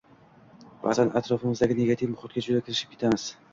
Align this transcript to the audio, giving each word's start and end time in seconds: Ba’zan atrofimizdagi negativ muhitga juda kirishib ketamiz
Ba’zan 0.85 1.11
atrofimizdagi 1.21 1.79
negativ 1.83 2.13
muhitga 2.17 2.47
juda 2.49 2.67
kirishib 2.67 2.97
ketamiz 2.97 3.31